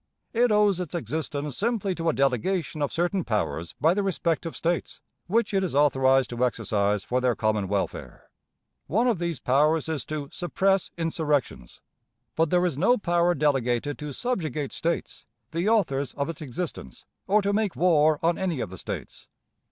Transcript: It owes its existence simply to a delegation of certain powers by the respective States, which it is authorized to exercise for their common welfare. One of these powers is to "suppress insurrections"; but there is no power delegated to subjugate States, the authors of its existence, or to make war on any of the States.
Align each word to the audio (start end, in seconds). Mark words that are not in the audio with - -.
It 0.33 0.51
owes 0.51 0.79
its 0.79 0.95
existence 0.95 1.55
simply 1.55 1.93
to 1.93 2.09
a 2.09 2.13
delegation 2.13 2.81
of 2.81 2.91
certain 2.91 3.23
powers 3.23 3.75
by 3.79 3.93
the 3.93 4.01
respective 4.01 4.55
States, 4.55 4.99
which 5.27 5.53
it 5.53 5.63
is 5.63 5.75
authorized 5.75 6.31
to 6.31 6.43
exercise 6.43 7.03
for 7.03 7.21
their 7.21 7.35
common 7.35 7.67
welfare. 7.67 8.31
One 8.87 9.07
of 9.07 9.19
these 9.19 9.39
powers 9.39 9.87
is 9.87 10.03
to 10.05 10.29
"suppress 10.31 10.89
insurrections"; 10.97 11.81
but 12.35 12.49
there 12.49 12.65
is 12.65 12.79
no 12.79 12.97
power 12.97 13.35
delegated 13.35 13.99
to 13.99 14.11
subjugate 14.11 14.71
States, 14.71 15.27
the 15.51 15.69
authors 15.69 16.13
of 16.13 16.29
its 16.29 16.41
existence, 16.41 17.05
or 17.27 17.43
to 17.43 17.53
make 17.53 17.75
war 17.75 18.17
on 18.23 18.39
any 18.39 18.59
of 18.59 18.71
the 18.71 18.79
States. 18.79 19.27